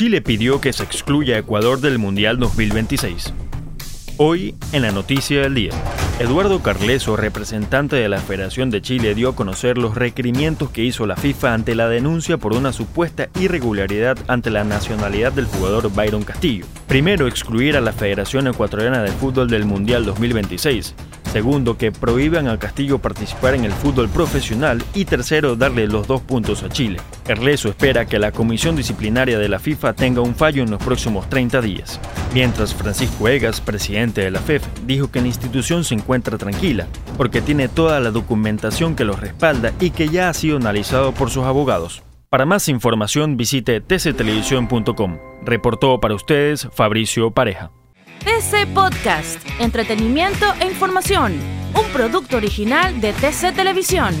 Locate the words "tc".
48.24-48.66, 53.12-53.54